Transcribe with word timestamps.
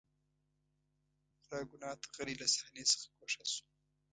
راګونات 1.51 1.99
غلی 2.15 2.35
له 2.41 2.47
صحنې 2.53 2.83
څخه 2.89 3.05
ګوښه 3.17 3.45
شو. 3.51 3.63